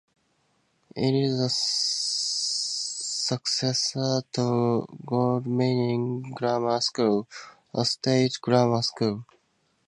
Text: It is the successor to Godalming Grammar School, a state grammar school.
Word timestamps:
It 0.95 1.13
is 1.13 1.37
the 1.37 1.47
successor 3.35 4.23
to 4.33 4.87
Godalming 5.05 6.31
Grammar 6.33 6.81
School, 6.81 7.27
a 7.75 7.85
state 7.85 8.39
grammar 8.41 8.81
school. 8.81 9.25